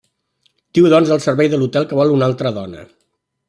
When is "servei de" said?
1.27-1.61